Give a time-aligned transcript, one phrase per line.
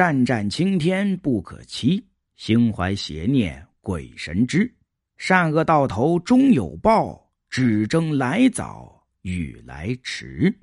[0.00, 2.02] 战战青天不可欺，
[2.34, 4.74] 心怀邪念鬼神知。
[5.18, 10.58] 善恶到头终有报，只争来早与来迟。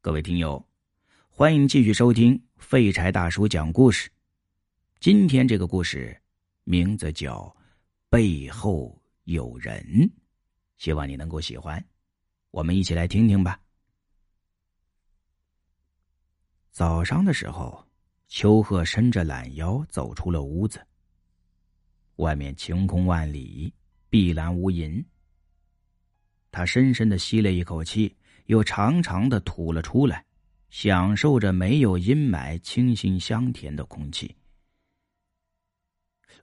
[0.00, 0.66] 各位听友，
[1.28, 4.10] 欢迎继续收听废柴大叔讲故事。
[4.98, 6.20] 今天这个故事
[6.64, 7.42] 名字叫
[8.10, 9.80] 《背后有人》，
[10.76, 11.80] 希望你能够喜欢。
[12.50, 13.60] 我们一起来听听吧。
[16.72, 17.85] 早上的时候。
[18.28, 20.84] 秋鹤伸着懒腰走出了屋子。
[22.16, 23.72] 外面晴空万里，
[24.08, 25.04] 碧蓝无垠。
[26.50, 30.24] 他深深的吸了一口气，又长长的吐了出来，
[30.70, 34.34] 享受着没有阴霾、清新香甜的空气。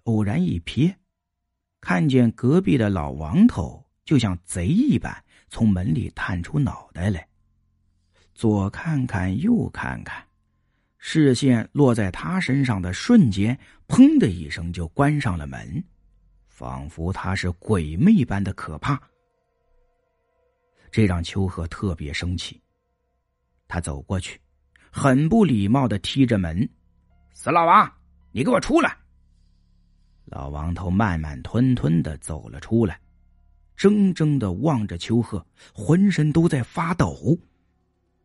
[0.04, 0.96] 偶然一瞥，
[1.82, 7.28] 看见隔壁的老王头就像贼一般从门里探出脑袋来，
[8.36, 10.28] 左看看，右看看。
[11.06, 15.84] 视线落在他身上的瞬间，砰的一声就关上了门，
[16.48, 18.98] 仿佛他是鬼魅般的可怕。
[20.90, 22.60] 这让秋鹤特别生气。
[23.68, 24.40] 他走过去，
[24.90, 26.68] 很不礼貌的踢着门
[27.36, 27.94] ：“死老王，
[28.32, 28.98] 你给我出来！”
[30.24, 32.98] 老王头慢慢吞吞的走了出来，
[33.76, 37.38] 怔怔的望着秋鹤，浑身都在发抖，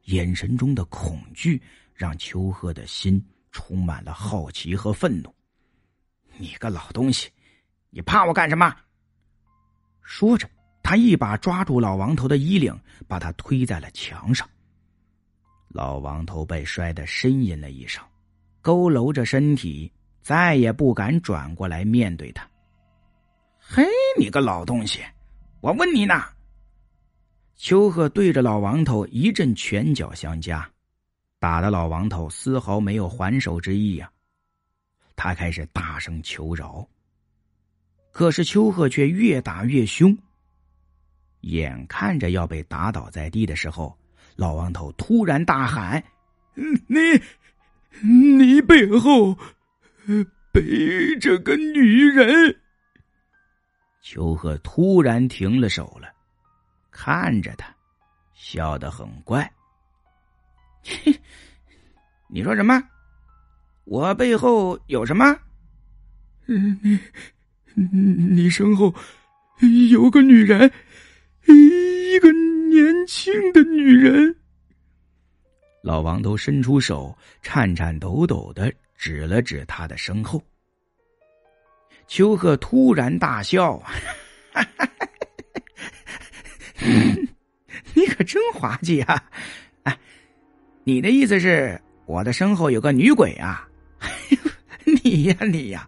[0.05, 1.61] 眼神中的恐惧。
[1.99, 5.35] 让秋鹤的心充满了好奇和愤怒。
[6.37, 7.29] 你个老东西，
[7.91, 8.73] 你怕我干什么？
[10.03, 10.49] 说着，
[10.81, 14.49] 他一把抓住老王头的衣领，把他推在了墙上。
[15.71, 18.03] 老王头被摔得呻吟了一声，
[18.63, 22.49] 佝偻着身体，再也不敢转过来面对他。
[23.59, 23.85] 嘿，
[24.17, 25.01] 你个老东西，
[25.61, 26.23] 我问你呢！
[27.57, 30.71] 秋鹤对着老王头一阵拳脚相加。
[31.39, 34.11] 打的老王头丝毫没有还手之意呀，
[35.15, 36.87] 他开始大声求饶。
[38.11, 40.17] 可是秋鹤却越打越凶。
[41.43, 43.97] 眼看着要被打倒在地的时候，
[44.35, 46.03] 老王头突然大喊
[46.89, 46.99] ：“你，
[48.03, 49.39] 你背后
[50.51, 52.61] 背着个女人！”
[54.03, 56.13] 秋鹤突然停了手了，
[56.91, 57.73] 看着他，
[58.35, 59.49] 笑得很怪。
[60.85, 61.19] 嘿，
[62.29, 62.83] 你说什么？
[63.85, 65.37] 我背后有什么？
[66.45, 66.99] 你，
[67.75, 68.95] 你身后
[69.91, 70.71] 有个女人，
[71.47, 74.35] 一个年轻的女人。
[75.83, 80.43] 老王头伸出手，颤颤抖抖的指了指他的身后。
[82.07, 83.81] 秋鹤突然大笑
[87.95, 89.25] ：“你可真滑稽啊！”
[90.89, 93.69] 你的意思是我的身后有个女鬼啊？
[95.05, 95.87] 你呀你呀，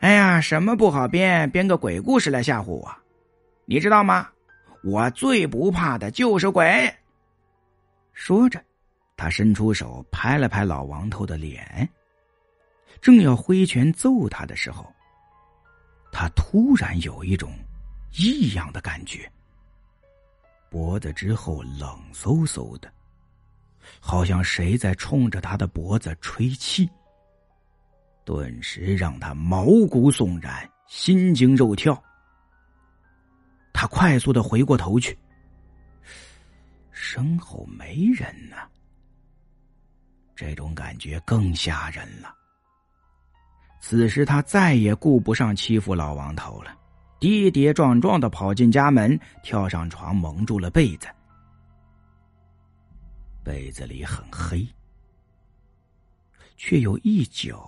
[0.00, 2.94] 哎呀，什么不好编，编个鬼故事来吓唬我？
[3.64, 4.28] 你知道吗？
[4.84, 6.94] 我最不怕的就是鬼。
[8.12, 8.62] 说着，
[9.16, 11.88] 他伸出手拍了拍老王头的脸，
[13.00, 14.92] 正要挥拳揍他的时候，
[16.12, 17.50] 他突然有一种
[18.12, 19.26] 异样的感觉，
[20.68, 22.92] 脖子之后冷飕飕的。
[24.00, 26.88] 好像谁在冲着他的脖子吹气，
[28.24, 32.00] 顿时让他毛骨悚然、心惊肉跳。
[33.72, 35.16] 他快速的回过头去，
[36.90, 38.56] 身后没人呢。
[40.34, 42.34] 这种感觉更吓人了。
[43.80, 46.76] 此时他再也顾不上欺负老王头了，
[47.20, 51.06] 跌跌撞撞的跑进家门，跳上床，蒙住了被子。
[53.48, 54.68] 被子里很黑，
[56.58, 57.66] 却有一角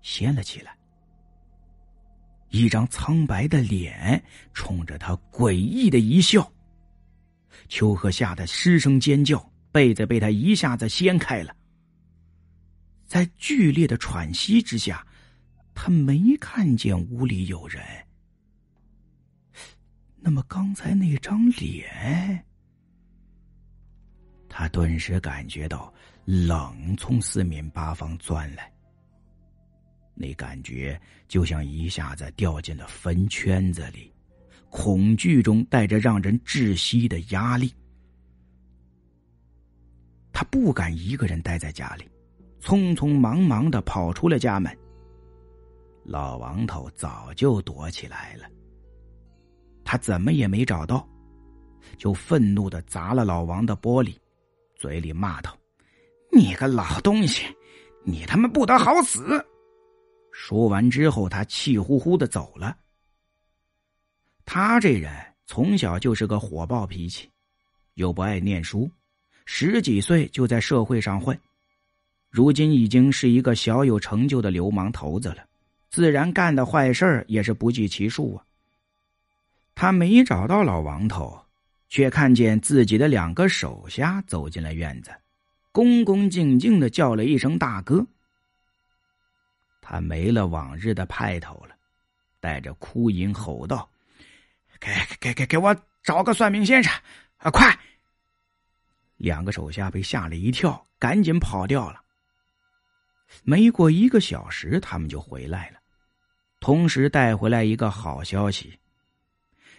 [0.00, 0.74] 掀了起来，
[2.48, 6.50] 一张苍白的脸冲着他诡异的一笑。
[7.68, 9.38] 秋荷吓得失声尖叫，
[9.70, 11.54] 被子被他一下子掀开了。
[13.06, 15.06] 在剧烈的喘息之下，
[15.74, 17.84] 他没看见屋里有人。
[20.16, 22.46] 那么刚才那张脸？
[24.56, 25.92] 他顿时感觉到
[26.24, 28.72] 冷从四面八方钻来，
[30.14, 34.14] 那感觉就像一下子掉进了坟圈子里，
[34.70, 37.74] 恐惧中带着让人窒息的压力。
[40.32, 42.08] 他不敢一个人待在家里，
[42.60, 44.72] 匆匆忙忙的跑出了家门。
[46.04, 48.48] 老王头早就躲起来了，
[49.84, 51.04] 他怎么也没找到，
[51.98, 54.14] 就愤怒的砸了老王的玻璃。
[54.76, 55.56] 嘴里骂道
[56.30, 57.44] ：“你个老东西，
[58.04, 59.44] 你他妈不得好死！
[60.32, 62.76] 说完之后，他气呼呼的走了。
[64.44, 65.12] 他这人
[65.46, 67.30] 从小就是个火爆脾气，
[67.94, 68.90] 又不爱念书，
[69.46, 71.38] 十几岁就在社会上混，
[72.28, 75.46] 如今已经是一个小有成就的流氓头子了，
[75.88, 78.44] 自然干的坏事也是不计其数啊。
[79.74, 81.40] 他没找到老王头，
[81.94, 85.14] 却看见自己的两个手下走进了院子，
[85.70, 88.04] 恭恭敬敬的叫了一声“大哥”。
[89.80, 91.76] 他没了往日的派头了，
[92.40, 93.88] 带着哭音吼道
[94.80, 96.92] ：“给给给给我找个算命先生，
[97.36, 97.78] 啊快！”
[99.16, 102.02] 两个手下被吓了一跳，赶紧跑掉了。
[103.44, 105.78] 没过一个小时，他们就回来了，
[106.58, 108.76] 同时带回来一个好消息：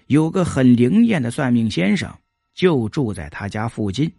[0.08, 2.14] 有个很灵验的算命先生
[2.54, 4.12] 就住在他家附近。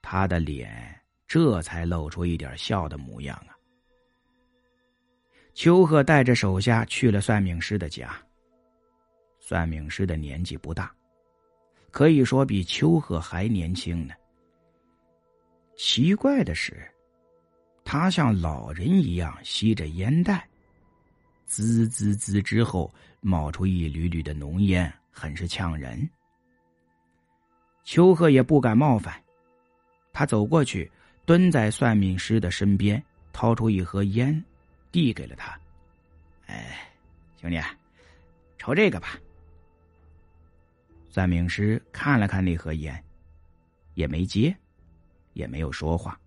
[0.00, 3.56] 他的脸这才露出一点笑的模样啊！
[5.54, 8.14] 邱贺带着手下去了算命师的家。
[9.38, 10.94] 算命师的年纪不大，
[11.90, 14.14] 可以说比邱贺还年轻呢。
[15.76, 16.88] 奇怪的是，
[17.84, 20.48] 他像老人一样吸着烟袋，
[21.60, 22.90] 滋滋滋之后
[23.20, 26.08] 冒出一缕缕的浓烟，很是呛人。
[27.84, 29.22] 邱贺也不敢冒犯，
[30.14, 30.90] 他走过去，
[31.26, 33.02] 蹲在算命师的身边，
[33.34, 34.42] 掏出一盒烟。
[34.90, 35.58] 递给了他，
[36.46, 36.90] 哎，
[37.40, 37.58] 兄弟，
[38.58, 39.18] 抽这个吧。
[41.08, 43.02] 算命师看了看那盒烟，
[43.94, 44.54] 也没接，
[45.32, 46.18] 也没有说话，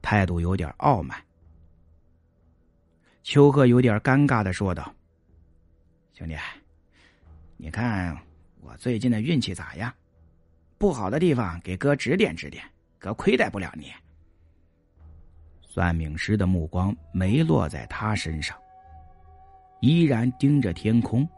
[0.00, 1.22] 态度有点傲慢。
[3.22, 4.94] 秋鹤有点尴尬的说道
[6.14, 6.36] ：“兄弟，
[7.56, 8.16] 你看
[8.60, 9.92] 我最近的运气咋样？
[10.78, 12.64] 不好的地方给哥指点指点，
[12.98, 13.92] 哥亏待不了你。”
[15.60, 18.56] 算命师的目光没落在他身上，
[19.80, 21.28] 依然盯着天空，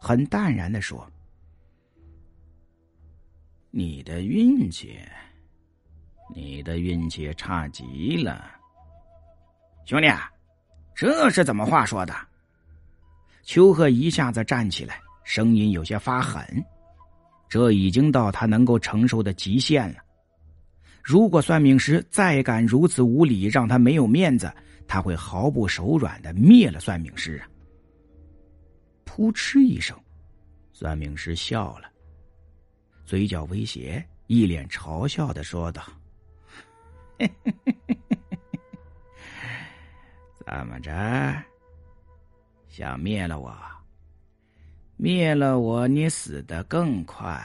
[0.00, 1.10] 很淡然的说
[3.70, 5.00] ：“你的运气，
[6.34, 8.48] 你的运气差极了，
[9.84, 10.31] 兄弟，啊
[10.94, 12.14] 这是怎么话说的？”
[13.44, 16.46] 秋鹤一下子站起来，声音有些发狠，
[17.48, 19.96] 这已经到他能够承受的极限了。
[21.02, 24.52] 如果算命师再敢如此无礼，让他没有面子，
[24.86, 27.48] 他会毫不手软的灭了算命师啊！
[29.04, 29.98] 噗嗤一声，
[30.72, 31.90] 算命师笑了，
[33.04, 35.82] 嘴角微斜，一脸嘲笑的说道
[37.18, 37.98] ：“嘿嘿嘿嘿
[40.44, 40.92] 怎么着？
[42.68, 43.54] 想灭了我？
[44.96, 47.42] 灭了我，你死的更快。”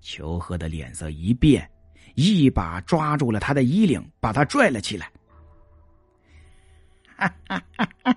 [0.00, 1.68] 求和的脸色一变。
[2.14, 5.12] 一把抓住了他的衣领，把他拽了起来。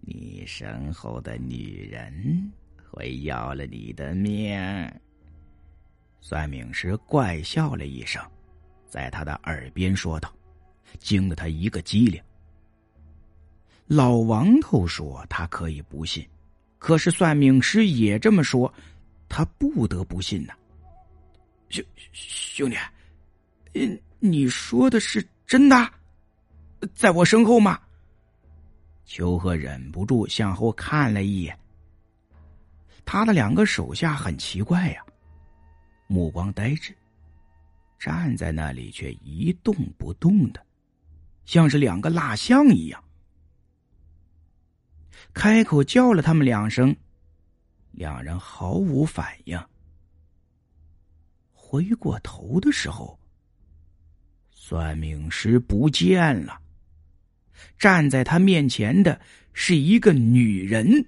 [0.00, 2.50] 你身后的女人
[2.90, 4.58] 会要了你的命。
[6.22, 8.22] 算命师怪笑了一声，
[8.88, 10.32] 在他的耳边说道，
[10.98, 12.20] 惊得他一个机灵。
[13.86, 16.26] 老王头说他可以不信，
[16.78, 18.72] 可是算命师也这么说。
[19.28, 20.54] 他不得不信呐，
[21.68, 22.76] 兄兄弟，
[23.74, 25.90] 嗯，你说的是真的，
[26.94, 27.78] 在我身后吗？
[29.04, 31.58] 秋鹤忍不住向后看了一眼，
[33.04, 35.02] 他的两个手下很奇怪呀，
[36.06, 36.94] 目光呆滞，
[37.98, 40.64] 站在那里却一动不动的，
[41.44, 43.04] 像是两个蜡像一样。
[45.34, 46.94] 开口叫了他们两声。
[47.92, 49.60] 两人毫无反应。
[51.52, 53.18] 回过头的时候，
[54.52, 56.60] 算命师不见了。
[57.76, 59.20] 站在他面前的
[59.52, 61.04] 是一个女人，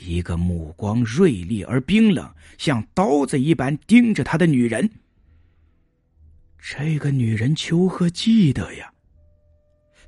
[0.00, 4.90] 一个目光锐利而冰冷，像刀子一般盯着他的女人。
[6.60, 8.92] 这个女人，秋鹤记得呀，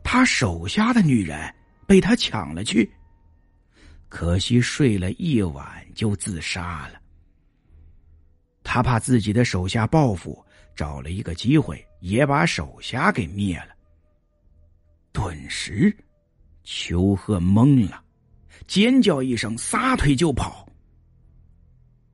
[0.05, 1.53] 他手下的女人
[1.87, 2.91] 被他抢了去。
[4.09, 7.01] 可惜睡了一晚就自杀了。
[8.63, 10.45] 他怕自己的手下报复，
[10.77, 13.75] 找了一个机会也把手下给灭了。
[15.13, 15.95] 顿时，
[16.63, 18.05] 秋鹤懵了，
[18.67, 20.69] 尖叫一声，撒腿就跑。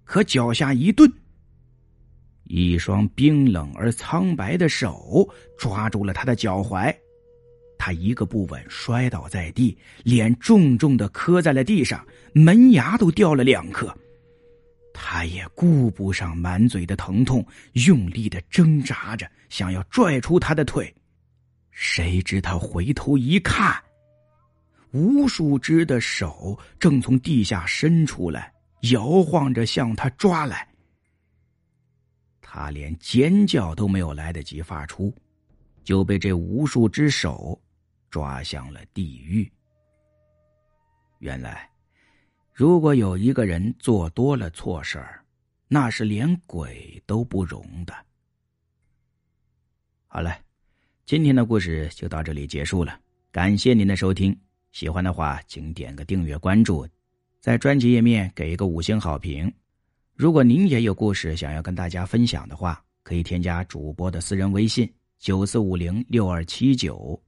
[0.05, 1.13] 可脚下一顿，
[2.49, 6.95] 一双冰冷而苍白的手抓住了他的脚踝。
[7.79, 13.97] 他一个不稳，摔倒在地，脸重重的磕在了地上，门牙都掉了两颗。
[14.93, 17.47] 他也顾不上满嘴的疼痛，
[17.87, 20.93] 用力的挣扎着，想要拽出他的腿。
[21.71, 23.81] 谁知他回头一看，
[24.91, 28.53] 无数只的手正从地下伸出来，
[28.91, 30.68] 摇晃着向他抓来。
[32.59, 35.15] 他连尖叫都没有来得及发出，
[35.85, 37.57] 就被这无数只手
[38.11, 39.49] 抓向了地狱。
[41.21, 41.71] 原来。
[42.53, 45.25] 如果有一个人做多了错事儿，
[45.69, 47.95] 那是连鬼都不容的。
[50.09, 50.37] 好了，
[51.07, 52.99] 今天的故事就到这里结束了。
[53.31, 54.37] 感谢您的收听，
[54.73, 56.85] 喜欢的话请点个订阅关注，
[57.39, 59.55] 在专辑页面给一个五星好评。
[60.19, 67.23] 如果您也有故事想要跟大家分享的话，可以添加主播的私人微信九四五零六二七九，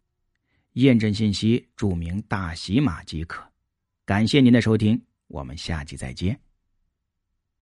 [0.72, 3.40] 验证信息注明大喜马即可。
[4.04, 5.00] 感谢您的收听。
[5.28, 6.49] 我们下期再见。